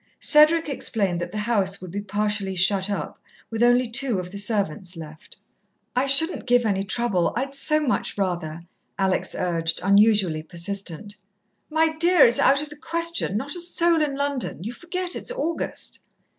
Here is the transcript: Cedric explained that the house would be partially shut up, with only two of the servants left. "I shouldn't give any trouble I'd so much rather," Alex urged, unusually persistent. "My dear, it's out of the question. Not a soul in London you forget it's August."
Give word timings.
Cedric 0.19 0.67
explained 0.67 1.21
that 1.21 1.31
the 1.31 1.37
house 1.37 1.79
would 1.79 1.91
be 1.91 2.01
partially 2.01 2.55
shut 2.55 2.89
up, 2.89 3.21
with 3.51 3.61
only 3.61 3.87
two 3.87 4.17
of 4.17 4.31
the 4.31 4.39
servants 4.39 4.97
left. 4.97 5.37
"I 5.95 6.07
shouldn't 6.07 6.47
give 6.47 6.65
any 6.65 6.83
trouble 6.83 7.31
I'd 7.35 7.53
so 7.53 7.81
much 7.85 8.17
rather," 8.17 8.63
Alex 8.97 9.35
urged, 9.37 9.79
unusually 9.83 10.41
persistent. 10.41 11.17
"My 11.69 11.95
dear, 11.99 12.25
it's 12.25 12.39
out 12.39 12.63
of 12.63 12.69
the 12.69 12.77
question. 12.77 13.37
Not 13.37 13.53
a 13.55 13.59
soul 13.61 14.01
in 14.01 14.15
London 14.15 14.63
you 14.63 14.73
forget 14.73 15.15
it's 15.15 15.29
August." 15.29 15.99